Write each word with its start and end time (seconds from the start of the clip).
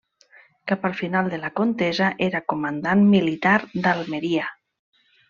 Cap 0.69 0.85
al 0.87 0.95
final 1.01 1.29
de 1.33 1.39
la 1.43 1.51
contesa 1.59 2.07
era 2.29 2.41
comandant 2.53 3.05
militar 3.13 3.55
d'Almeria. 3.85 4.49